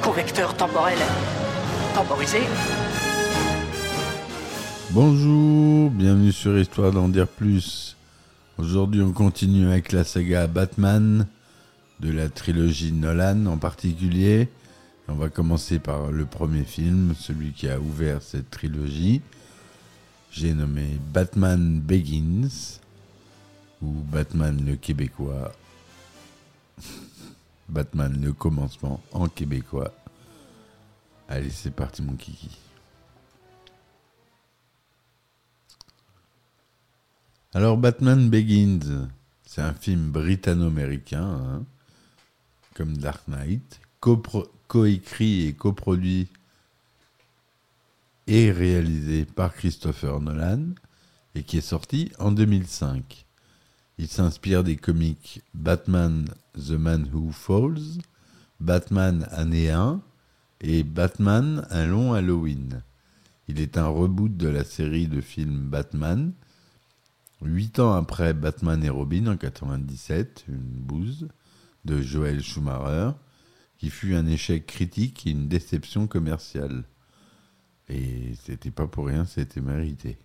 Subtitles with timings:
[0.00, 0.96] convecteur temporel
[1.92, 2.38] temporisé.
[4.90, 7.96] Bonjour, bienvenue sur Histoire d'en dire plus.
[8.58, 11.26] Aujourd'hui, on continue avec la saga Batman
[11.98, 14.48] de la trilogie Nolan en particulier.
[15.08, 19.20] On va commencer par le premier film, celui qui a ouvert cette trilogie.
[20.30, 22.78] J'ai nommé Batman Begins
[23.82, 25.52] ou Batman le québécois.
[27.68, 29.92] Batman le commencement en québécois.
[31.28, 32.58] Allez, c'est parti mon kiki.
[37.52, 39.08] Alors Batman Begins,
[39.44, 41.64] c'est un film britanno-américain, hein,
[42.74, 43.80] comme Dark Knight,
[44.68, 46.28] coécrit et coproduit
[48.26, 50.74] et réalisé par Christopher Nolan
[51.34, 53.25] et qui est sorti en 2005.
[53.98, 58.00] Il s'inspire des comics Batman The Man Who Falls,
[58.60, 60.02] Batman Année 1
[60.60, 62.82] et Batman Un long Halloween.
[63.48, 66.32] Il est un reboot de la série de films Batman,
[67.42, 71.28] Huit ans après Batman et Robin en 97, une bouse
[71.84, 73.10] de Joel Schumacher,
[73.76, 76.84] qui fut un échec critique et une déception commerciale.
[77.90, 80.16] Et c'était pas pour rien, c'était mérité.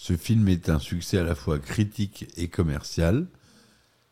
[0.00, 3.26] Ce film est un succès à la fois critique et commercial.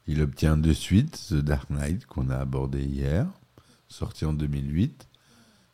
[0.09, 3.29] Il obtient de suite The Dark Knight qu'on a abordé hier,
[3.87, 5.07] sorti en 2008,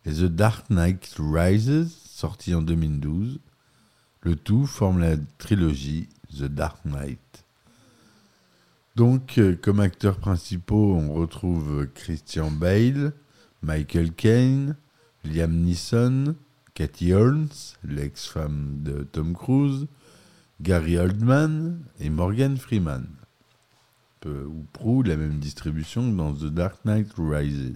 [0.04, 3.40] et The Dark Knight Rises, sorti en 2012.
[4.20, 7.46] Le tout forme la trilogie The Dark Knight.
[8.94, 13.14] Donc, euh, comme acteurs principaux, on retrouve Christian Bale,
[13.62, 14.76] Michael Caine,
[15.24, 16.36] Liam Neeson,
[16.74, 17.48] Cathy Holmes,
[17.82, 19.86] l'ex-femme de Tom Cruise,
[20.62, 23.08] Gary Oldman et Morgan Freeman.
[24.20, 27.74] Peu ou prou la même distribution que dans The Dark Knight Rises.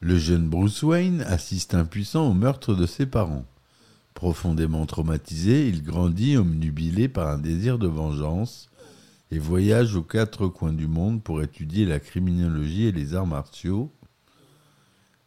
[0.00, 3.44] Le jeune Bruce Wayne assiste impuissant au meurtre de ses parents.
[4.14, 8.70] Profondément traumatisé, il grandit omnubilé par un désir de vengeance
[9.30, 13.92] et voyage aux quatre coins du monde pour étudier la criminologie et les arts martiaux.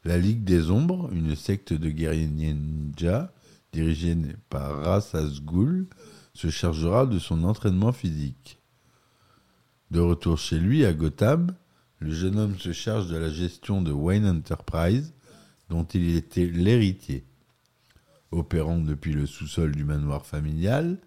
[0.03, 3.31] La Ligue des Ombres, une secte de guerriers ninja
[3.72, 4.18] dirigée
[4.50, 5.88] par Ra's al Ghul,
[6.34, 8.59] se chargera de son entraînement physique.
[9.91, 11.56] De retour chez lui à Gotham,
[12.00, 15.13] le jeune homme se charge de la gestion de Wayne Enterprise,
[15.69, 17.25] dont il était l'héritier.
[18.31, 20.97] Opérant depuis le sous-sol du manoir familial,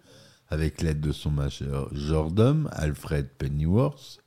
[0.49, 4.19] avec l'aide de son majordome Alfred Pennyworth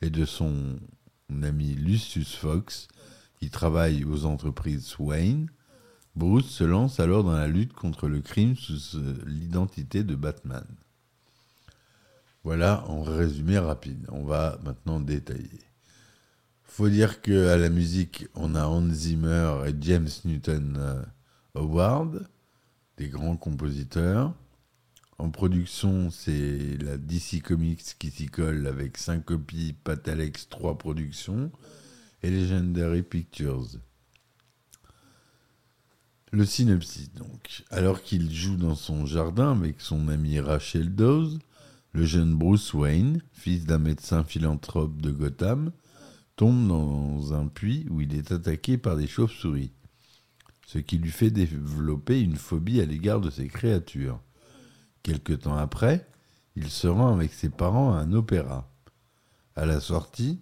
[0.00, 0.78] et de son
[1.42, 2.88] ami Lucius Fox,
[3.40, 5.48] qui travaille aux entreprises Wayne,
[6.16, 10.64] Bruce se lance alors dans la lutte contre le crime sous euh, l'identité de Batman.
[12.42, 14.06] Voilà en résumé rapide.
[14.10, 15.60] On va maintenant détailler.
[16.64, 21.02] Faut dire que à la musique, on a Hans Zimmer et James Newton euh,
[21.54, 22.26] Howard,
[22.96, 24.32] des grands compositeurs.
[25.18, 31.50] En production, c'est la DC Comics qui s'y colle avec 5 copies, Patalex 3 productions
[32.22, 33.66] et Legendary Pictures.
[36.32, 37.64] Le synopsis donc.
[37.70, 41.38] Alors qu'il joue dans son jardin avec son ami Rachel Dawes,
[41.92, 45.70] le jeune Bruce Wayne, fils d'un médecin philanthrope de Gotham,
[46.34, 49.72] tombe dans un puits où il est attaqué par des chauves-souris,
[50.66, 54.20] ce qui lui fait développer une phobie à l'égard de ces créatures.
[55.02, 56.06] Quelque temps après,
[56.56, 58.68] il se rend avec ses parents à un opéra.
[59.54, 60.40] À la sortie,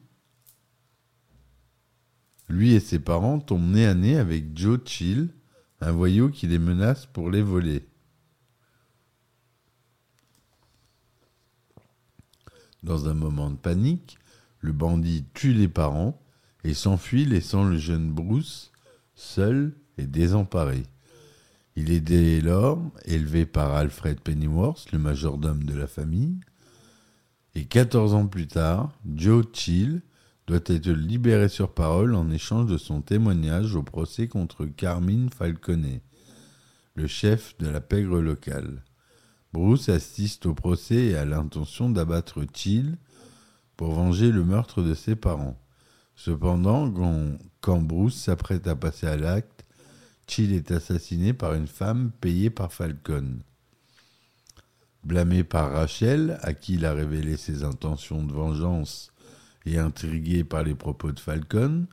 [2.48, 5.28] lui et ses parents tombent nez à nez avec Joe Chill,
[5.84, 7.86] un voyou qui les menace pour les voler.
[12.82, 14.18] Dans un moment de panique,
[14.60, 16.18] le bandit tue les parents
[16.64, 18.72] et s'enfuit laissant le jeune Bruce
[19.14, 20.84] seul et désemparé.
[21.76, 26.40] Il est dès lors élevé par Alfred Pennyworth, le majordome de la famille,
[27.54, 30.00] et 14 ans plus tard, Joe Chill
[30.46, 36.00] doit être libéré sur parole en échange de son témoignage au procès contre Carmine Falcone,
[36.94, 38.82] le chef de la pègre locale.
[39.52, 42.98] Bruce assiste au procès et a l'intention d'abattre Chill
[43.76, 45.58] pour venger le meurtre de ses parents.
[46.16, 46.92] Cependant,
[47.60, 49.64] quand Bruce s'apprête à passer à l'acte,
[50.26, 53.38] Chill est assassiné par une femme payée par Falcon.
[55.04, 59.13] Blâmé par Rachel, à qui il a révélé ses intentions de vengeance
[59.66, 61.86] et intrigué par les propos de Falcon,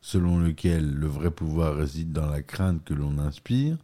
[0.00, 3.76] selon lequel le vrai pouvoir réside dans la crainte que l'on inspire,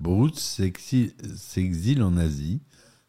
[0.00, 2.60] Bruce s'exi- s'exile en Asie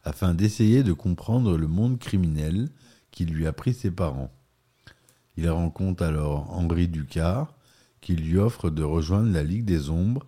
[0.04, 2.70] afin d'essayer de comprendre le monde criminel
[3.12, 4.32] qui lui a pris ses parents.
[5.38, 7.54] Il rencontre alors Henri Ducard,
[8.02, 10.26] qui lui offre de rejoindre la Ligue des Ombres,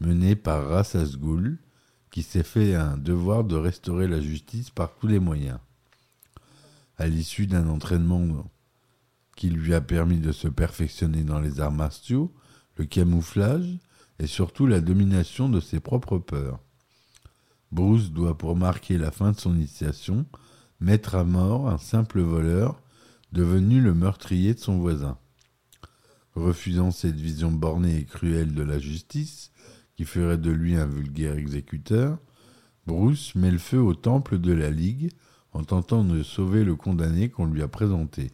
[0.00, 1.58] menée par Ra's al Ghul,
[2.10, 5.58] qui s'est fait un devoir de restaurer la justice par tous les moyens.
[6.98, 8.20] À l'issue d'un entraînement
[9.42, 12.32] qui lui a permis de se perfectionner dans les arts martiaux,
[12.76, 13.80] le camouflage
[14.20, 16.60] et surtout la domination de ses propres peurs.
[17.72, 20.26] Bruce doit, pour marquer la fin de son initiation,
[20.78, 22.80] mettre à mort un simple voleur
[23.32, 25.18] devenu le meurtrier de son voisin.
[26.36, 29.50] Refusant cette vision bornée et cruelle de la justice,
[29.96, 32.16] qui ferait de lui un vulgaire exécuteur,
[32.86, 35.10] Bruce met le feu au temple de la Ligue
[35.50, 38.30] en tentant de sauver le condamné qu'on lui a présenté.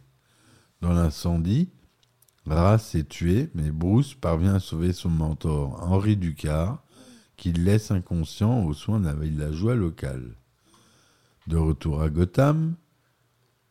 [0.81, 1.69] Dans l'incendie,
[2.45, 6.81] Race est tué, mais Bruce parvient à sauver son mentor Henri Ducard,
[7.35, 10.35] qu'il laisse inconscient aux soins d'un villageois local.
[11.47, 12.75] De retour à Gotham,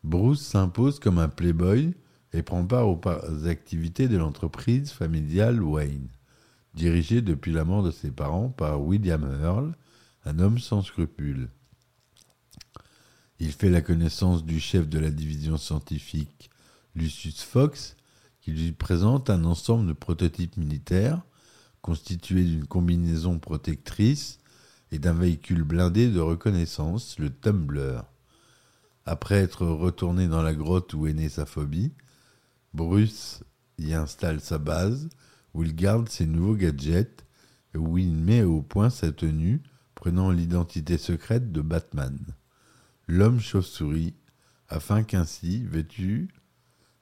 [0.04, 1.94] Bruce s'impose comme un playboy
[2.32, 3.00] et prend part aux
[3.46, 6.08] activités de l'entreprise familiale Wayne,
[6.74, 9.74] dirigée depuis la mort de ses parents par William Earl,
[10.24, 11.48] un homme sans scrupules.
[13.40, 16.50] Il fait la connaissance du chef de la division scientifique,
[16.98, 17.96] Lucius Fox,
[18.40, 21.22] qui lui présente un ensemble de prototypes militaires
[21.80, 24.38] constitués d'une combinaison protectrice
[24.90, 28.00] et d'un véhicule blindé de reconnaissance, le Tumbler.
[29.06, 31.92] Après être retourné dans la grotte où est née sa phobie,
[32.74, 33.42] Bruce
[33.78, 35.08] y installe sa base,
[35.54, 37.24] où il garde ses nouveaux gadgets
[37.74, 39.62] et où il met au point sa tenue,
[39.94, 42.18] prenant l'identité secrète de Batman,
[43.06, 44.14] l'homme chauve-souris,
[44.68, 46.28] afin qu'ainsi, vêtu,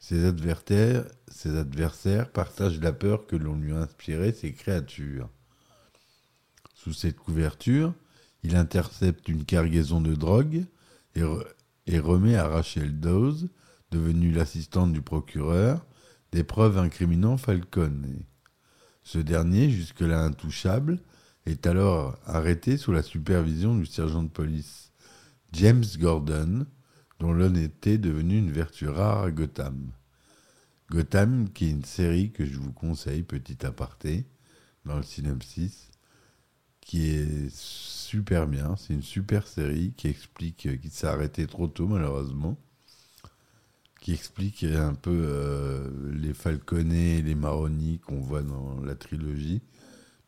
[0.08, 5.28] ses adversaires, ses partagent la peur que l'on lui a inspiré ces créatures.
[6.74, 7.92] Sous cette couverture,
[8.44, 10.64] il intercepte une cargaison de drogue
[11.16, 13.48] et remet à Rachel Dawes,
[13.90, 15.84] devenue l'assistante du procureur,
[16.30, 18.20] des preuves incriminant Falcone.
[19.02, 21.00] Ce dernier, jusque-là intouchable,
[21.46, 24.92] est alors arrêté sous la supervision du sergent de police
[25.50, 26.64] James Gordon,
[27.18, 29.90] dont l'honnêteté est devenue une vertu rare à Gotham.
[30.90, 34.24] Gotham, qui est une série que je vous conseille, petit aparté,
[34.84, 35.90] dans le synopsis,
[36.80, 38.76] qui est super bien.
[38.76, 42.56] C'est une super série qui explique, euh, qui s'est arrêtée trop tôt malheureusement,
[44.00, 49.62] qui explique un peu euh, les Falconets et les Maroni qu'on voit dans la trilogie,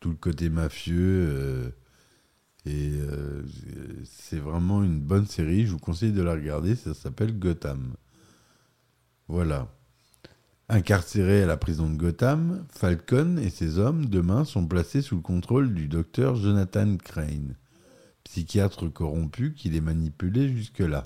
[0.00, 1.28] tout le côté mafieux.
[1.30, 1.70] euh,
[2.66, 3.00] et
[4.04, 5.64] c'est vraiment une bonne série.
[5.66, 6.76] Je vous conseille de la regarder.
[6.76, 7.94] Ça s'appelle Gotham.
[9.28, 9.68] Voilà.
[10.70, 15.22] Incarcéré à la prison de Gotham, Falcon et ses hommes demain sont placés sous le
[15.22, 17.54] contrôle du docteur Jonathan Crane,
[18.24, 21.04] psychiatre corrompu qui les manipulait jusque-là.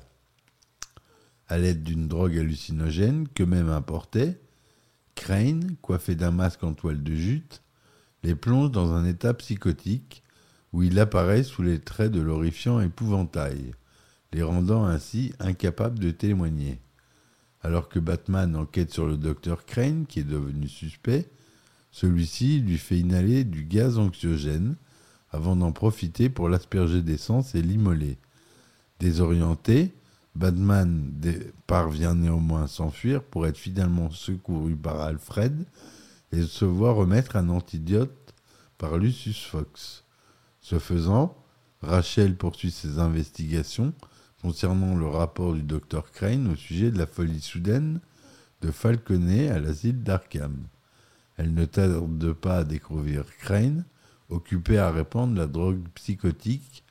[1.46, 4.40] À l'aide d'une drogue hallucinogène qu'eux-mêmes importaient,
[5.14, 7.62] Crane, coiffé d'un masque en toile de jute,
[8.24, 10.24] les plonge dans un état psychotique
[10.72, 13.74] où il apparaît sous les traits de l'horrifiant épouvantail,
[14.32, 16.80] les rendant ainsi incapables de témoigner.
[17.62, 21.28] Alors que Batman enquête sur le docteur Crane, qui est devenu suspect,
[21.92, 24.76] celui-ci lui fait inhaler du gaz anxiogène
[25.30, 28.18] avant d'en profiter pour l'asperger d'essence et l'immoler.
[28.98, 29.92] Désorienté,
[30.34, 31.12] Batman
[31.66, 35.64] parvient néanmoins à s'enfuir pour être finalement secouru par Alfred
[36.32, 38.34] et se voir remettre un antidote
[38.78, 40.04] par Lucius Fox.
[40.60, 41.36] Ce faisant,
[41.82, 43.92] Rachel poursuit ses investigations
[44.42, 48.00] concernant le rapport du docteur Crane au sujet de la folie soudaine
[48.60, 50.56] de Falconet à l'asile d'Arkham.
[51.36, 53.84] Elle ne tarde pas à découvrir Crane,
[54.28, 56.82] occupé à répandre la drogue psychotique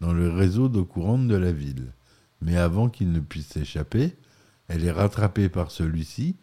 [0.00, 1.92] dans le réseau d'eau courante de la ville.
[2.40, 4.16] Mais avant qu'il ne puisse s'échapper,
[4.68, 6.36] elle est rattrapée par celui-ci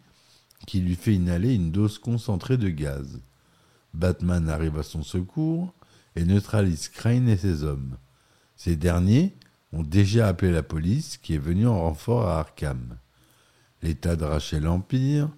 [0.66, 3.20] qui lui fait inhaler une dose concentrée de gaz.
[3.94, 5.74] Batman arrive à son secours
[6.14, 7.96] et neutralise Crane et ses hommes.
[8.56, 9.34] Ces derniers
[9.72, 12.96] ont déjà appelé la police qui est venue en renfort à Arkham.
[13.82, 15.28] L'État de Rachel Empire,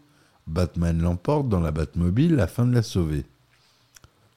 [0.46, 3.24] Batman l'emporte dans la Batmobile afin de la sauver.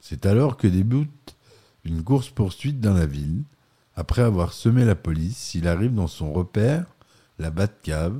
[0.00, 1.36] C'est alors que débute
[1.84, 3.42] une course-poursuite dans la ville.
[3.96, 6.86] Après avoir semé la police, il arrive dans son repère,
[7.38, 8.18] la Batcave,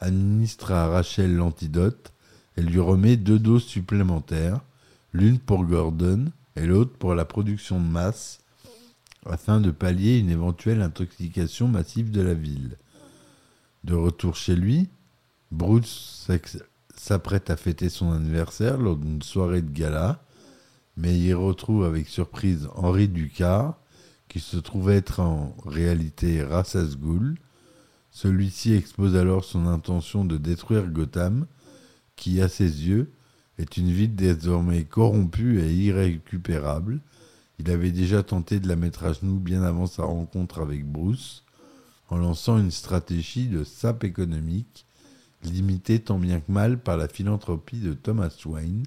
[0.00, 2.12] administre à Rachel l'antidote
[2.56, 4.60] et lui remet deux doses supplémentaires,
[5.12, 8.40] l'une pour Gordon et l'autre pour la production de masse,
[9.30, 12.76] afin de pallier une éventuelle intoxication massive de la ville.
[13.84, 14.88] De retour chez lui,
[15.52, 16.28] Bruce
[16.96, 20.24] s'apprête à fêter son anniversaire lors d'une soirée de gala,
[20.96, 23.78] mais il retrouve avec surprise Henri Ducard,
[24.28, 27.36] qui se trouve être en réalité Ra's Ghul.
[28.10, 31.46] Celui-ci expose alors son intention de détruire Gotham,
[32.16, 33.12] qui, à ses yeux,
[33.58, 37.00] est une ville désormais corrompue et irrécupérable.
[37.58, 41.44] Il avait déjà tenté de la mettre à genoux bien avant sa rencontre avec Bruce,
[42.08, 44.86] en lançant une stratégie de sape économique,
[45.42, 48.84] limitée tant bien que mal par la philanthropie de Thomas Wayne,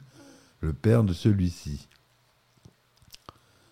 [0.62, 1.88] le père de celui-ci.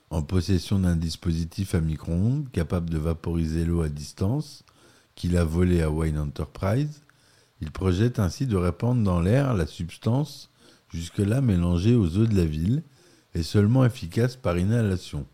[0.10, 4.64] En possession d'un dispositif à micro-ondes capable de vaporiser l'eau à distance,
[5.16, 7.02] qu'il a volé à Wayne Enterprise,
[7.60, 10.50] il projette ainsi de répandre dans l'air la substance
[10.90, 12.84] jusque-là mélangée aux eaux de la ville
[13.38, 15.28] et seulement efficace par inhalation,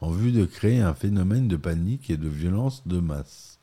[0.00, 3.58] en vue de créer un phénomène de panique et de violence de masse.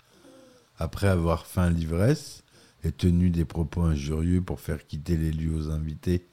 [0.80, 2.44] Après avoir feint l'ivresse
[2.84, 6.26] et tenu des propos injurieux pour faire quitter les lieux aux invités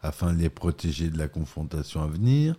[0.00, 2.56] afin de les protéger de la confrontation à venir,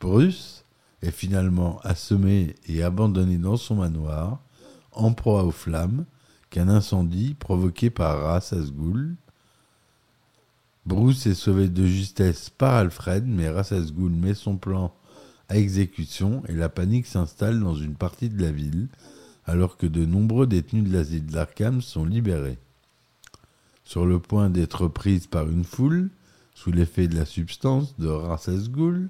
[0.00, 0.64] Bruce
[1.02, 4.44] est finalement assommé et abandonné dans son manoir,
[4.92, 6.06] en proie aux flammes,
[6.50, 9.16] qu'un incendie provoqué par Ras Asgoul.
[10.86, 14.94] Bruce est sauvé de justesse par Alfred, mais Ras Asgoul met son plan
[15.48, 18.86] à exécution et la panique s'installe dans une partie de la ville,
[19.46, 22.58] alors que de nombreux détenus de l'asile d'Arkham sont libérés.
[23.84, 26.08] Sur le point d'être prise par une foule,
[26.54, 29.08] sous l'effet de la substance de Ras Asgoul,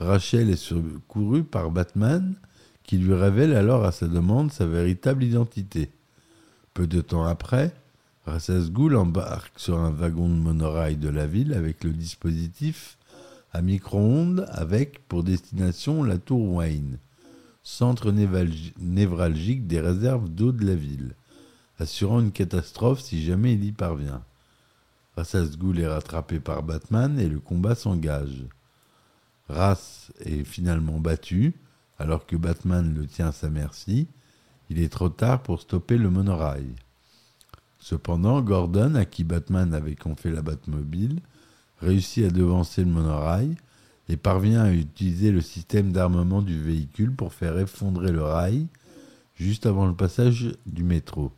[0.00, 2.34] Rachel est secourue par Batman,
[2.82, 5.90] qui lui révèle alors à sa demande sa véritable identité.
[6.74, 7.74] Peu de temps après,
[8.26, 12.96] Rassas Ghoul embarque sur un wagon de monorail de la ville avec le dispositif
[13.52, 16.98] à micro-ondes avec pour destination la tour Wayne,
[17.62, 18.12] centre
[18.78, 21.14] névralgique des réserves d'eau de la ville,
[21.78, 24.22] assurant une catastrophe si jamais il y parvient.
[25.16, 28.44] Rassas Ghoul est rattrapé par Batman et le combat s'engage.
[29.48, 31.54] Rass est finalement battu
[31.98, 34.08] alors que Batman le tient à sa merci
[34.70, 36.74] il est trop tard pour stopper le monorail.
[37.84, 41.20] Cependant, Gordon, à qui Batman avait confié la Batmobile,
[41.80, 43.56] réussit à devancer le monorail
[44.08, 48.68] et parvient à utiliser le système d'armement du véhicule pour faire effondrer le rail
[49.34, 51.30] juste avant le passage du métro,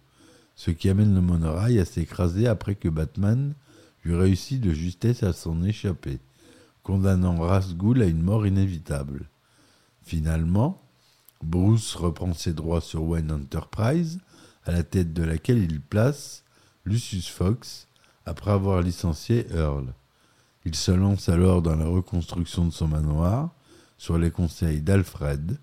[0.55, 3.55] ce qui amène le monorail à s'écraser après que Batman
[4.05, 6.21] lui réussit de justesse à s'en échapper,
[6.85, 9.29] condamnant Rasgoul à une mort inévitable.
[10.05, 10.81] Finalement,
[11.43, 14.21] Bruce reprend ses droits sur Wayne Enterprise,
[14.67, 16.45] à la tête de laquelle il place
[16.85, 17.89] Lucius Fox
[18.27, 19.95] après avoir licencié Earl.
[20.65, 23.51] Il se lance alors dans la reconstruction de son manoir
[23.97, 25.59] sur les conseils d'Alfred,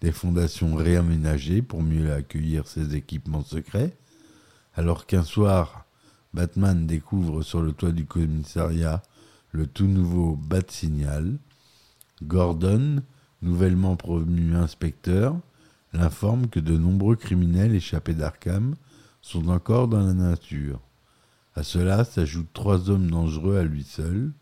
[0.00, 3.96] des fondations réaménagées pour mieux accueillir ses équipements secrets,
[4.74, 5.86] alors qu'un soir,
[6.34, 9.02] Batman découvre sur le toit du commissariat
[9.52, 11.38] le tout nouveau Bat Signal.
[12.22, 13.02] Gordon
[13.42, 15.36] nouvellement promu inspecteur,
[15.92, 18.76] l'informe que de nombreux criminels échappés d'Arkham
[19.22, 20.80] sont encore dans la nature.
[21.54, 24.32] À cela s'ajoutent trois hommes dangereux à lui seul.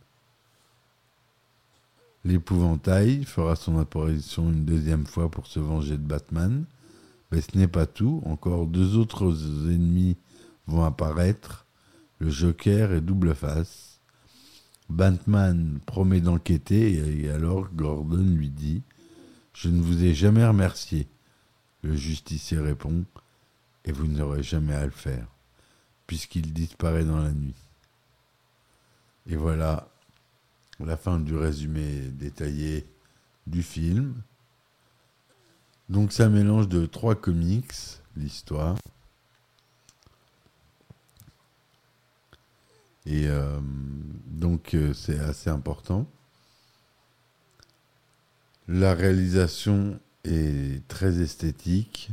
[2.25, 6.65] L'épouvantail fera son apparition une deuxième fois pour se venger de Batman,
[7.31, 9.33] mais ce n'est pas tout, encore deux autres
[9.71, 10.17] ennemis
[10.67, 11.67] vont apparaître,
[12.19, 14.01] le Joker et Double Face.
[14.91, 18.83] Batman promet d'enquêter et alors Gordon lui dit
[19.53, 21.07] Je ne vous ai jamais remercié.
[21.83, 23.05] Le justicier répond
[23.85, 25.27] Et vous n'aurez jamais à le faire,
[26.07, 27.55] puisqu'il disparaît dans la nuit.
[29.27, 29.89] Et voilà
[30.81, 32.87] la fin du résumé détaillé
[33.47, 34.15] du film.
[35.89, 37.73] Donc ça mélange de trois comics,
[38.17, 38.77] l'histoire.
[43.07, 43.59] Et euh,
[44.27, 46.07] donc euh, c'est assez important.
[48.67, 52.11] La réalisation est très esthétique.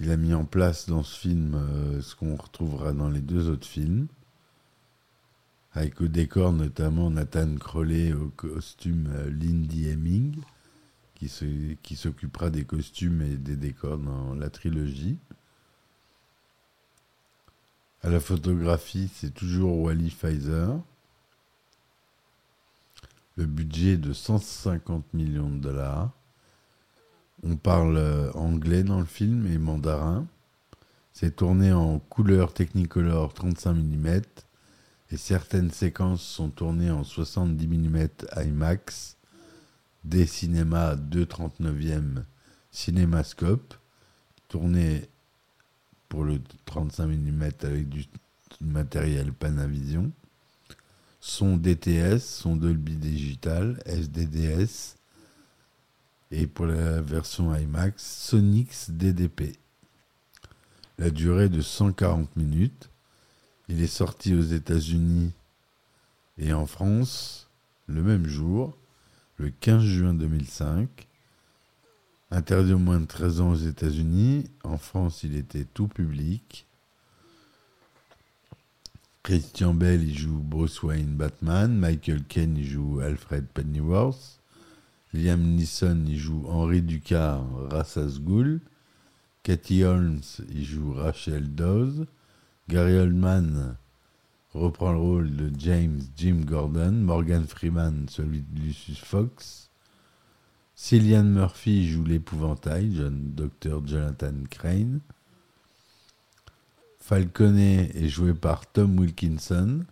[0.00, 3.48] Il a mis en place dans ce film euh, ce qu'on retrouvera dans les deux
[3.48, 4.06] autres films.
[5.74, 10.36] Avec au décor notamment Nathan Crowley au costume Lindy Hemming,
[11.14, 15.18] qui s'occupera des costumes et des décors dans la trilogie.
[18.02, 20.76] À la photographie, c'est toujours Wally Pfizer.
[23.36, 26.10] Le budget de 150 millions de dollars.
[27.42, 30.26] On parle euh, anglais dans le film et mandarin.
[31.12, 34.20] C'est tourné en couleur Technicolor 35 mm
[35.10, 39.16] et certaines séquences sont tournées en 70 mm IMAX
[40.04, 42.24] des cinémas 2,39e
[42.70, 43.74] cinémascope
[44.48, 45.08] tourné
[46.08, 48.06] pour le 35 mm avec du
[48.60, 50.12] matériel Panavision
[51.22, 54.96] son DTS, son Dolby Digital, SDDS
[56.32, 59.58] et pour la version IMAX, Sonix DDP.
[60.98, 62.88] La durée de 140 minutes.
[63.68, 65.32] Il est sorti aux États-Unis
[66.38, 67.50] et en France
[67.86, 68.76] le même jour,
[69.36, 71.06] le 15 juin 2005.
[72.30, 74.50] Interdit au moins de 13 ans aux États-Unis.
[74.64, 76.66] En France, il était tout public.
[79.22, 81.76] Christian Bell, il joue Bruce Wayne Batman.
[81.76, 84.41] Michael Caine, il joue Alfred Pennyworth.
[85.14, 88.60] Liam Neeson, il joue Henri Ducard, Rassas Ghoul.
[89.42, 92.06] Cathy Holmes, il joue Rachel Dawes.
[92.68, 93.76] Gary Oldman
[94.54, 96.92] reprend le rôle de James Jim Gordon.
[96.92, 99.68] Morgan Freeman, celui de Lucius Fox.
[100.74, 103.86] Cillian Murphy joue l'épouvantail, Dr.
[103.86, 105.00] Jonathan Crane.
[107.00, 109.84] Falconet est joué par Tom Wilkinson.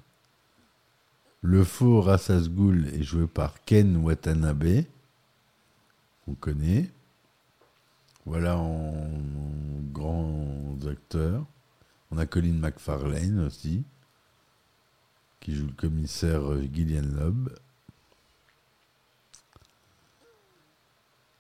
[1.43, 4.85] Le faux Rassas Ghoul est joué par Ken Watanabe.
[6.31, 6.89] On connaît.
[8.25, 11.45] Voilà en, en grands acteurs.
[12.13, 13.83] On a Colin McFarlane aussi,
[15.41, 17.49] qui joue le commissaire euh, Gillian Loeb.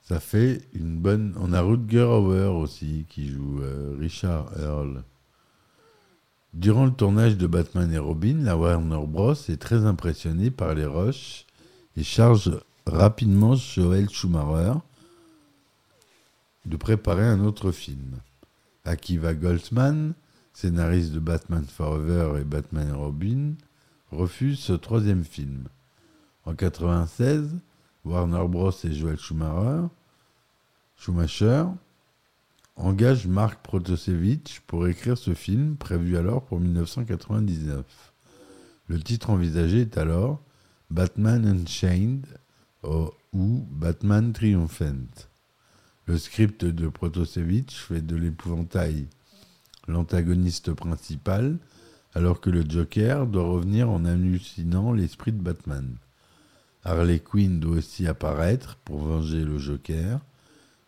[0.02, 1.36] Ça fait une bonne.
[1.38, 5.04] On a Rutger Hauer aussi, qui joue euh, Richard Earl.
[6.52, 9.34] Durant le tournage de Batman et Robin, la Warner Bros.
[9.34, 11.46] est très impressionnée par les rushs
[11.96, 12.50] et charge
[12.90, 14.74] rapidement Joel Schumacher
[16.66, 18.16] de préparer un autre film.
[18.84, 20.14] Akiva Goldsman,
[20.52, 23.54] scénariste de Batman Forever et Batman Robin,
[24.10, 25.68] refuse ce troisième film.
[26.44, 27.56] En 1996,
[28.04, 28.72] Warner Bros.
[28.84, 29.86] et Joel Schumacher,
[30.96, 31.66] Schumacher
[32.76, 37.84] engage Mark Protosevich pour écrire ce film, prévu alors pour 1999.
[38.88, 40.42] Le titre envisagé est alors
[40.90, 42.26] Batman Unchained
[42.82, 45.28] ou Batman Triumphant.
[46.06, 49.06] Le script de Protosevich fait de l'épouvantail
[49.86, 51.58] l'antagoniste principal,
[52.14, 55.96] alors que le Joker doit revenir en hallucinant l'esprit de Batman.
[56.84, 60.20] Harley Quinn doit aussi apparaître pour venger le Joker.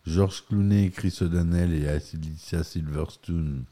[0.05, 3.63] George Clooney, Chris O'Donnell et Alicia Silverstone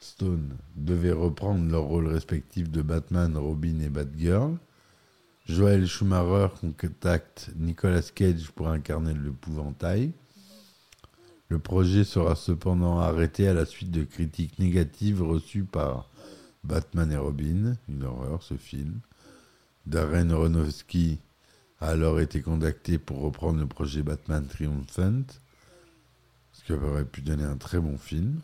[0.00, 4.56] Stone devaient reprendre leurs rôles respectifs de Batman, Robin et Batgirl.
[5.48, 10.12] Joel Schumacher contacte Nicolas Cage pour incarner l'épouvantail.
[11.48, 16.10] Le projet sera cependant arrêté à la suite de critiques négatives reçues par
[16.64, 19.00] Batman et Robin, une horreur ce film.
[19.86, 21.18] Darren Aronofsky
[21.80, 25.24] a alors été contacté pour reprendre le projet Batman Triumphant,
[26.52, 28.40] ce qui aurait pu donner un très bon film.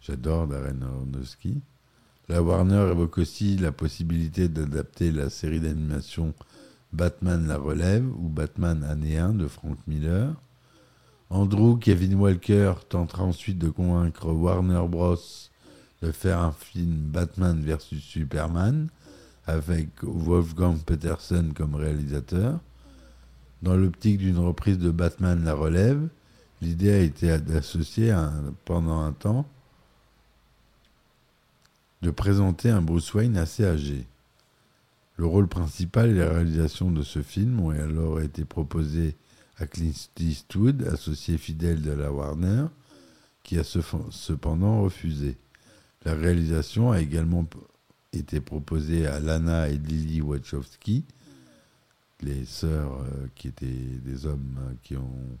[0.00, 1.60] J'adore Darren Aronofsky.
[2.30, 6.32] La Warner évoque aussi la possibilité d'adapter la série d'animation
[6.92, 10.32] Batman la relève ou Batman année 1 de Frank Miller.
[11.28, 15.16] Andrew Kevin Walker tentera ensuite de convaincre Warner Bros.
[16.02, 18.90] de faire un film Batman vs Superman
[19.44, 22.60] avec Wolfgang Peterson comme réalisateur.
[23.60, 26.06] Dans l'optique d'une reprise de Batman La Relève,
[26.62, 28.14] l'idée a été d'associer
[28.66, 29.46] pendant un temps
[32.02, 34.06] de présenter un Bruce Wayne assez âgé.
[35.16, 39.16] Le rôle principal et la réalisation de ce film ont alors été proposés
[39.58, 42.66] à Clint Eastwood, associé fidèle de la Warner,
[43.42, 45.36] qui a cependant refusé.
[46.04, 47.46] La réalisation a également
[48.14, 51.04] été proposée à Lana et Lily Wachowski,
[52.22, 55.38] les sœurs euh, qui étaient des hommes euh, qui ont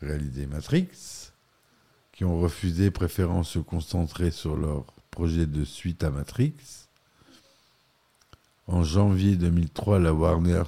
[0.00, 1.31] réalisé Matrix,
[2.24, 6.54] ont refusé, préférant se concentrer sur leur projet de suite à Matrix.
[8.66, 10.62] En janvier 2003, la Warner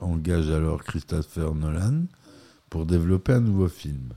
[0.00, 2.04] engage alors Christopher Nolan
[2.68, 4.10] pour développer un nouveau film.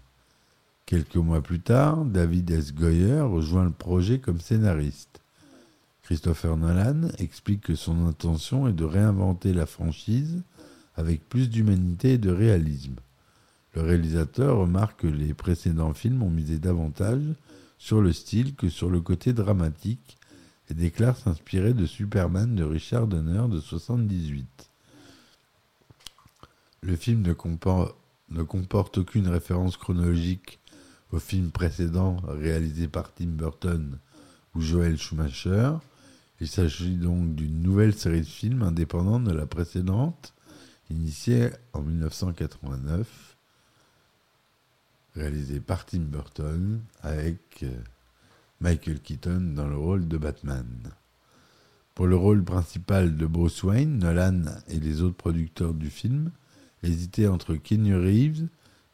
[0.85, 2.73] Quelques mois plus tard, David S.
[2.73, 5.21] Goyer rejoint le projet comme scénariste.
[6.03, 10.43] Christopher Nolan explique que son intention est de réinventer la franchise
[10.95, 12.95] avec plus d'humanité et de réalisme.
[13.73, 17.23] Le réalisateur remarque que les précédents films ont misé davantage
[17.79, 20.17] sur le style que sur le côté dramatique
[20.69, 24.69] et déclare s'inspirer de Superman de Richard Donner de 78.
[26.81, 27.95] Le film ne comporte,
[28.29, 30.59] ne comporte aucune référence chronologique
[31.11, 33.97] au film précédent réalisé par Tim Burton
[34.53, 35.71] ou Joel Schumacher.
[36.39, 40.33] Il s'agit donc d'une nouvelle série de films indépendante de la précédente,
[40.89, 43.32] initiée en 1989,
[45.15, 47.71] réalisée par Tim Burton avec euh,
[48.61, 50.67] Michael Keaton dans le rôle de Batman.
[51.95, 56.31] Pour le rôle principal de Bruce Wayne, Nolan et les autres producteurs du film
[56.81, 58.47] hésitaient entre Keanu Reeves,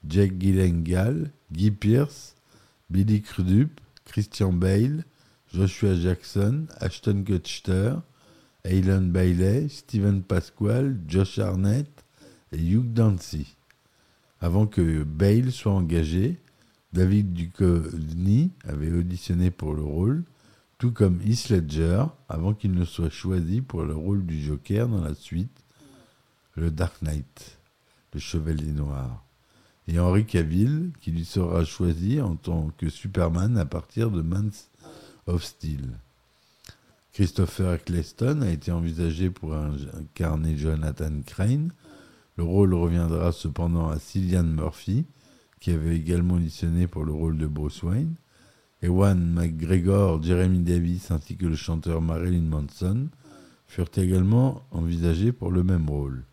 [0.08, 2.36] Jack Gyllenhaal, Guy Pearce,
[2.89, 5.05] Billy Crudup, Christian Bale,
[5.53, 7.95] Joshua Jackson, Ashton Kutcher,
[8.65, 11.89] Alan Bailey, Steven Pasquale, Josh Arnett
[12.51, 13.55] et Hugh Dancy.
[14.41, 16.38] Avant que Bale soit engagé,
[16.93, 20.23] David Duchovny avait auditionné pour le rôle,
[20.78, 25.02] tout comme Heath Ledger, avant qu'il ne soit choisi pour le rôle du Joker dans
[25.02, 25.63] la suite,
[26.56, 27.60] le Dark Knight,
[28.13, 29.23] le Chevalier Noir,
[29.88, 34.52] et Henry Cavill, qui lui sera choisi en tant que Superman à partir de Man
[35.28, 35.97] of Steel.
[37.13, 41.71] Christopher Eccleston a été envisagé pour incarner Jonathan Crane.
[42.39, 45.06] Le rôle reviendra cependant à Cillian Murphy,
[45.60, 48.15] qui avait également auditionné pour le rôle de Bruce Wayne.
[48.82, 53.10] Ewan McGregor, Jeremy Davis ainsi que le chanteur Marilyn Manson
[53.67, 56.23] furent également envisagés pour le même rôle.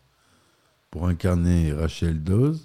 [0.91, 2.55] Pour incarner Rachel Dawes,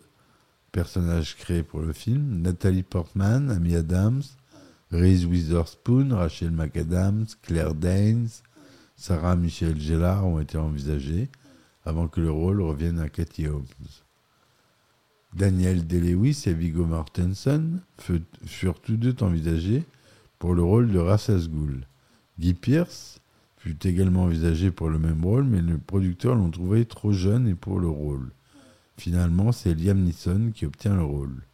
[0.71, 4.23] personnage créé pour le film, Nathalie Portman, Amy Adams,
[4.93, 8.29] Reese Witherspoon, Rachel McAdams, Claire Danes,
[8.95, 11.29] Sarah Michelle Gellar ont été envisagés
[11.85, 13.65] avant que le rôle revienne à Cathy Holmes.
[15.35, 17.81] Daniel Day-Lewis et Viggo Mortensen
[18.45, 19.85] furent tous deux envisagés
[20.39, 21.41] pour le rôle de Ra's al
[22.39, 23.21] Guy Pearce
[23.63, 27.55] fut également envisagé pour le même rôle, mais le producteur l'ont trouvé trop jeune et
[27.55, 28.33] pour le rôle.
[28.97, 31.45] Finalement, c'est Liam Neeson qui obtient le rôle.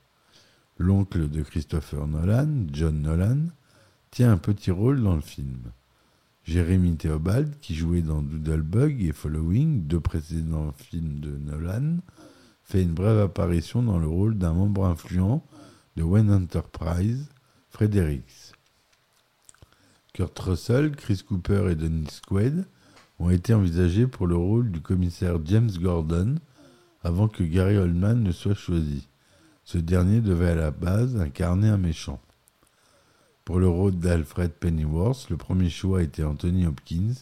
[0.79, 3.49] L'oncle de Christopher Nolan, John Nolan,
[4.11, 5.71] tient un petit rôle dans le film.
[6.49, 11.99] Jeremy Theobald, qui jouait dans Doodlebug et Following, deux précédents films de Nolan,
[12.63, 15.45] fait une brève apparition dans le rôle d'un membre influent
[15.97, 17.29] de Wayne Enterprise,
[17.69, 18.55] Fredericks.
[20.15, 22.65] Kurt Russell, Chris Cooper et Dennis Quaid
[23.19, 26.37] ont été envisagés pour le rôle du commissaire James Gordon
[27.03, 29.07] avant que Gary Oldman ne soit choisi.
[29.65, 32.23] Ce dernier devait à la base incarner un méchant.
[33.49, 37.15] Pour le rôle d'Alfred Pennyworth, le premier choix était Anthony Hopkins,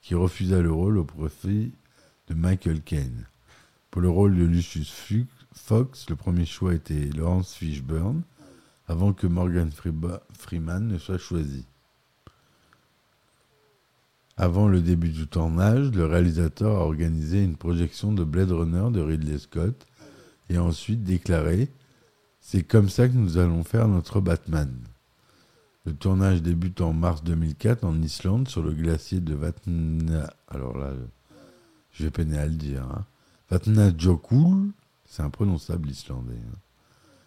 [0.00, 1.70] qui refusa le rôle au profit
[2.26, 3.28] de Michael Caine.
[3.92, 4.92] Pour le rôle de Lucius
[5.54, 8.22] Fox, le premier choix était Lawrence Fishburne,
[8.88, 9.70] avant que Morgan
[10.36, 11.64] Freeman ne soit choisi.
[14.36, 19.00] Avant le début du tournage, le réalisateur a organisé une projection de Blade Runner de
[19.00, 19.86] Ridley Scott
[20.48, 21.70] et a ensuite déclaré
[22.40, 24.76] C'est comme ça que nous allons faire notre Batman.
[25.84, 30.32] Le tournage débute en mars 2004 en Islande sur le glacier de Vatna.
[30.46, 30.92] Alors là,
[31.90, 32.84] je vais peiner à le dire.
[32.84, 33.04] Hein.
[33.50, 34.70] Vatnajökull,
[35.04, 36.34] c'est imprononçable islandais.
[36.34, 36.56] Hein.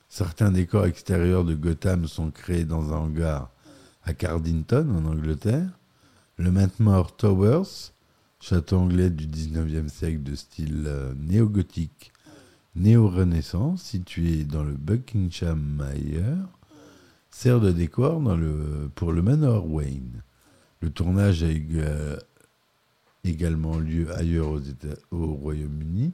[0.08, 3.52] Certains décors extérieurs de Gotham sont créés dans un hangar
[4.04, 5.78] à Cardington, en Angleterre.
[6.38, 7.92] Le Mantmore Towers,
[8.40, 12.14] château anglais du 19e siècle de style euh, néo-gothique,
[12.76, 16.48] néo-renaissance, situé dans le Buckinghamshire,
[17.36, 18.22] sert de décor
[18.96, 20.24] pour le Manor Wayne.
[20.80, 22.16] Le tournage a eu euh,
[23.26, 24.62] également lieu ailleurs
[25.12, 26.14] au Royaume-Uni,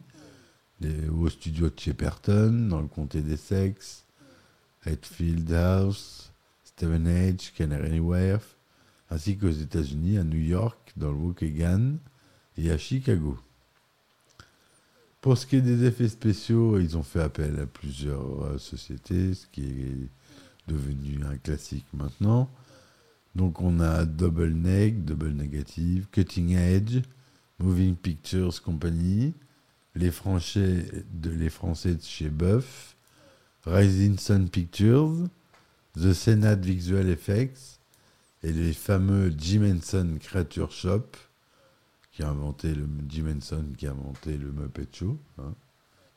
[1.16, 4.04] au studio de Shepperton, dans le comté d'Essex,
[4.84, 8.58] Hatfield House, Stevenage, Canary Wharf,
[9.12, 11.98] ainsi qu'aux États-Unis, à New York, dans le Waukegan
[12.58, 13.38] et à Chicago.
[15.22, 19.36] Pour ce qui est des effets spéciaux, ils ont fait appel à plusieurs euh, sociétés,
[19.36, 20.10] ce qui est
[20.72, 22.50] devenu un classique maintenant.
[23.36, 27.02] Donc on a Double Neg, Double Negative, Cutting Edge,
[27.60, 29.34] Moving Pictures Company,
[29.96, 32.96] les Français de, chez Buff,
[33.66, 35.28] Rising Sun Pictures,
[35.96, 37.80] The Senate Visual Effects
[38.44, 41.06] et les fameux Jim Henson Creature Shop
[42.12, 42.88] qui a inventé le
[43.78, 45.54] qui a inventé le Muppet Show, hein,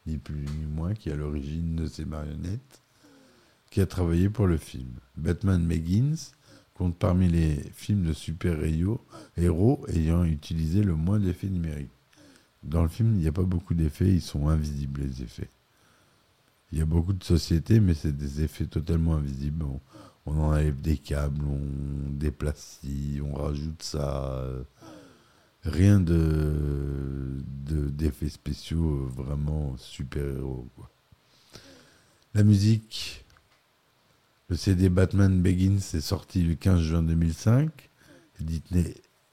[0.06, 2.82] ni plus ni moins, qui est à l'origine de ces marionnettes,
[3.74, 4.86] qui a travaillé pour le film.
[5.16, 6.30] Batman Begins
[6.74, 9.00] compte parmi les films de super-héros
[9.88, 11.90] ayant utilisé le moins d'effets numériques.
[12.62, 15.50] Dans le film, il n'y a pas beaucoup d'effets, ils sont invisibles, les effets.
[16.70, 19.64] Il y a beaucoup de sociétés, mais c'est des effets totalement invisibles.
[20.24, 24.46] on enlève des câbles, on déplace ci, on rajoute ça.
[25.64, 30.68] Rien de de- d'effets spéciaux vraiment super-héros.
[32.34, 33.13] La musique,
[34.54, 37.90] le CD Batman Begins est sorti le 15 juin 2005,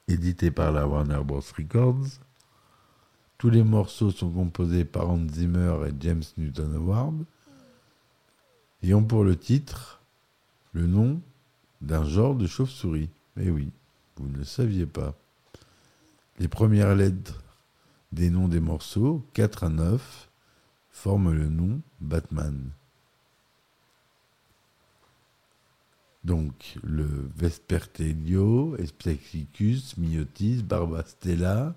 [0.08, 1.44] édité, par la Warner Bros.
[1.56, 2.08] Records.
[3.38, 7.24] Tous les morceaux sont composés par Hans Zimmer et James Newton Howard
[8.82, 10.02] et ont pour le titre
[10.74, 11.22] le nom
[11.82, 13.12] d'un genre de chauve-souris.
[13.40, 13.72] Eh oui,
[14.16, 15.14] vous ne le saviez pas.
[16.40, 17.44] Les premières lettres
[18.12, 20.32] des noms des morceaux, 4 à 9,
[20.90, 22.72] forment le nom Batman.
[26.24, 31.76] Donc le Vespertelio, Espexicus, Myotis, Barbastella,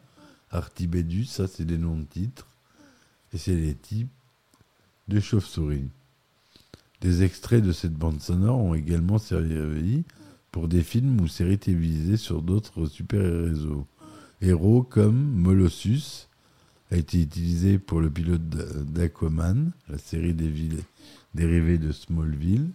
[0.50, 2.46] Artibedus, ça c'est des noms de titres.
[3.33, 4.12] Et c'est les types
[5.09, 5.88] de chauves-souris.
[7.00, 10.04] Des extraits de cette bande sonore ont également servi
[10.50, 13.87] pour des films ou séries télévisées sur d'autres super-héros.
[14.40, 16.28] Héros comme Molossus
[16.90, 20.83] a été utilisé pour le pilote d'Aquaman, la série des villes
[21.35, 22.70] dérivée de Smallville.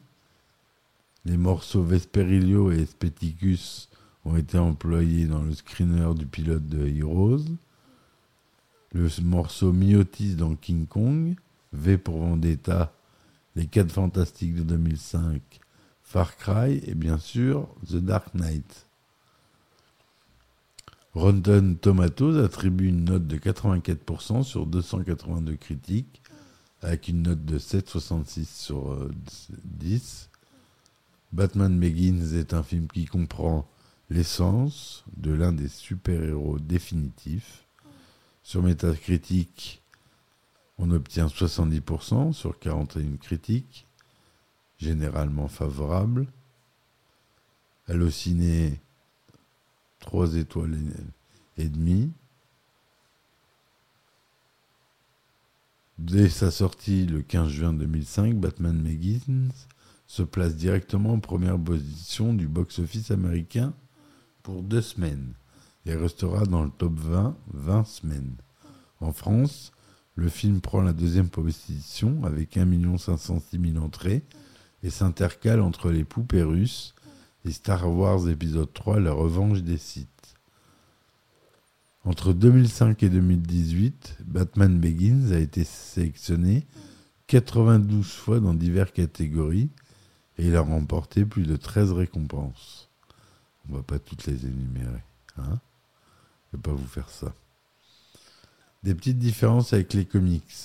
[1.25, 3.89] Les morceaux Vesperilio et Speticus
[4.25, 7.45] ont été employés dans le screener du pilote de Heroes.
[8.93, 11.35] Le morceau Myotis dans King Kong,
[11.73, 12.93] V pour Vendetta,
[13.55, 15.41] Les 4 Fantastiques de 2005,
[16.01, 18.87] Far Cry et bien sûr The Dark Knight.
[21.13, 26.21] Rotten Tomatoes attribue une note de 84% sur 282 critiques,
[26.81, 29.11] avec une note de 7,66 sur euh,
[29.65, 30.29] 10.
[31.31, 33.67] Batman Begins est un film qui comprend
[34.09, 37.65] l'essence de l'un des super-héros définitifs.
[38.41, 39.83] Sur Metacritic,
[40.79, 43.85] on obtient 70% sur 41 critiques,
[44.79, 46.25] généralement favorables.
[47.87, 48.79] Allociné,
[49.99, 50.77] 3 étoiles
[51.57, 52.11] et, demie.
[55.99, 59.49] Dès sa sortie le 15 juin 2005, Batman Begins
[60.09, 63.75] se place directement en première position du box-office américain
[64.41, 65.35] pour deux semaines
[65.85, 68.35] et restera dans le top 20 20 semaines.
[69.01, 69.71] En France,
[70.15, 74.23] le film prend la deuxième position avec 1 506 000 entrées
[74.81, 76.95] et s'intercale entre les poupées russes
[77.45, 80.07] et Star Wars épisode 3 La revanche des Sith.
[82.03, 86.65] Entre 2005 et 2018, Batman Begins a été sélectionné
[87.27, 89.69] 92 fois dans diverses catégories
[90.39, 92.89] et il a remporté plus de 13 récompenses.
[93.69, 95.03] On va pas toutes les énumérer.
[95.37, 95.59] Hein
[96.51, 97.33] Je vais pas vous faire ça.
[98.83, 100.55] Des petites différences avec les comics.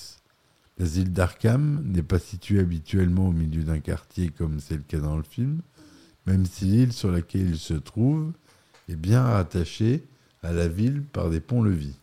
[0.79, 5.17] L'asile d'Arkham n'est pas situé habituellement au milieu d'un quartier comme c'est le cas dans
[5.17, 5.61] le film,
[6.27, 8.33] même si l'île sur laquelle il se trouve
[8.89, 10.05] est bien rattachée
[10.45, 11.97] à la ville par des ponts-levis.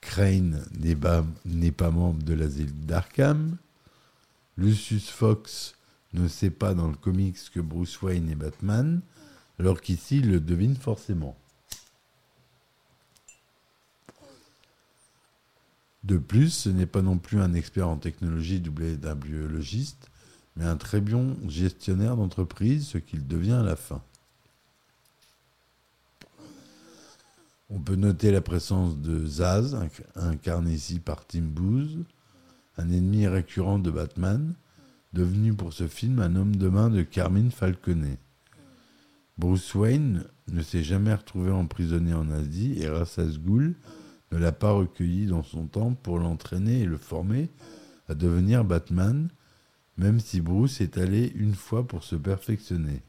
[0.00, 3.56] Crane n'est pas, n'est pas membre de l'asile d'Arkham.
[4.56, 5.74] Lucius Fox
[6.14, 9.00] ne sait pas dans le comics que Bruce Wayne est Batman,
[9.58, 11.36] alors qu'ici il le devine forcément.
[16.04, 20.10] De plus, ce n'est pas non plus un expert en technologie doublé d'un biologiste,
[20.56, 24.02] mais un très bon gestionnaire d'entreprise, ce qu'il devient à la fin.
[27.70, 32.06] On peut noter la présence de Zaz, inc- incarné ici par Tim Booth,
[32.78, 34.54] un ennemi récurrent de Batman,
[35.12, 38.18] devenu pour ce film un homme de main de Carmine Falconet.
[39.38, 43.74] Bruce Wayne ne s'est jamais retrouvé emprisonné en Asie et Ra's al Ghul
[44.32, 47.48] ne l'a pas recueilli dans son temple pour l'entraîner et le former
[48.08, 49.28] à devenir Batman,
[49.96, 53.02] même si Bruce est allé une fois pour se perfectionner.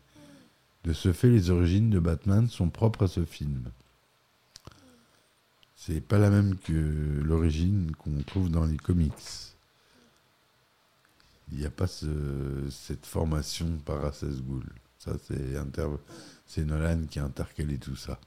[0.84, 3.72] De ce fait, les origines de Batman sont propres à ce film.
[5.76, 9.14] C'est pas la même que l'origine qu'on trouve dans les comics.
[11.52, 14.64] Il n'y a pas ce- cette formation par Ghul.
[14.98, 15.88] Ça, c'est inter-
[16.58, 18.20] Nolan qui a intercalé tout ça.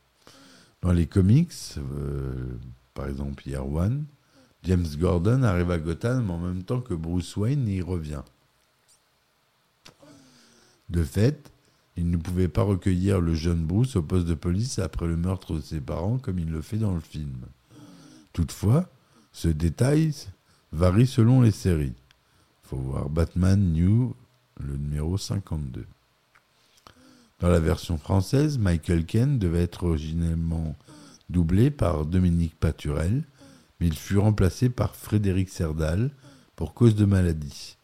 [0.80, 2.54] Dans les comics, euh,
[2.94, 4.04] par exemple Year One,
[4.64, 8.22] James Gordon arrive à Gotham en même temps que Bruce Wayne y revient.
[10.88, 11.50] De fait,
[11.96, 15.54] il ne pouvait pas recueillir le jeune Bruce au poste de police après le meurtre
[15.54, 17.36] de ses parents comme il le fait dans le film.
[18.32, 18.88] Toutefois,
[19.32, 20.12] ce détail
[20.72, 21.94] varie selon les séries.
[22.72, 24.16] Faut voir Batman New,
[24.58, 25.84] le numéro 52.
[27.40, 30.74] Dans la version française, Michael Ken devait être originellement
[31.28, 33.24] doublé par Dominique Paturel,
[33.78, 36.12] mais il fut remplacé par Frédéric Serdal
[36.56, 37.76] pour cause de maladie.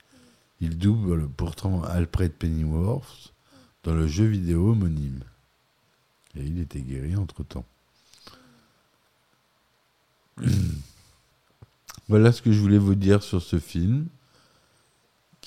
[0.63, 3.35] Il double pourtant Alfred Pennyworth
[3.83, 5.21] dans le jeu vidéo homonyme.
[6.35, 7.67] Et il était guéri entre-temps.
[12.09, 14.07] voilà ce que je voulais vous dire sur ce film,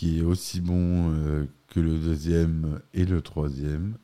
[0.02, 4.00] qui est aussi bon euh, que le deuxième et le troisième,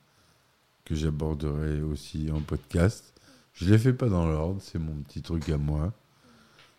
[0.85, 3.19] que j'aborderai aussi en podcast.
[3.55, 5.91] Je les fais pas dans l'ordre, c'est mon petit truc à moi.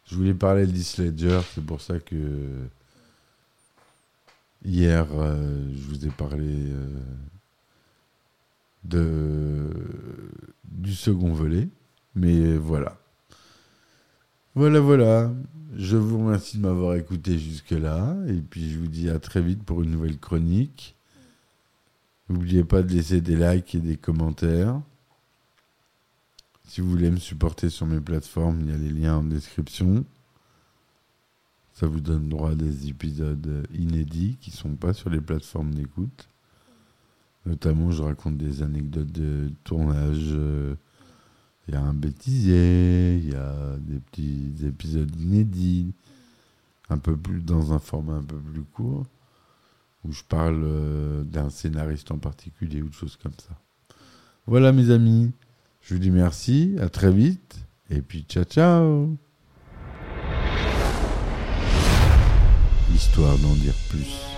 [0.07, 2.68] Je voulais parler de Ledger, c'est pour ça que
[4.64, 7.00] hier euh, je vous ai parlé euh,
[8.85, 9.68] de,
[10.62, 11.66] du second volet.
[12.14, 12.96] Mais voilà.
[14.59, 15.31] Voilà, voilà.
[15.77, 18.16] Je vous remercie de m'avoir écouté jusque-là.
[18.27, 20.97] Et puis je vous dis à très vite pour une nouvelle chronique.
[22.29, 24.83] N'oubliez pas de laisser des likes et des commentaires.
[26.64, 30.05] Si vous voulez me supporter sur mes plateformes, il y a les liens en description.
[31.73, 35.73] Ça vous donne droit à des épisodes inédits qui ne sont pas sur les plateformes
[35.73, 36.29] d'écoute.
[37.47, 40.33] Notamment, je raconte des anecdotes de tournage.
[40.33, 40.75] euh,
[41.68, 45.92] Il y a un bêtisier, il y a des petits épisodes inédits,
[46.88, 49.04] un peu plus dans un format un peu plus court,
[50.02, 53.54] où je parle euh, d'un scénariste en particulier ou de choses comme ça.
[54.46, 55.31] Voilà mes amis,
[55.83, 59.14] je vous dis merci, à très vite, et puis ciao ciao
[62.94, 64.38] Histoire d'en dire plus.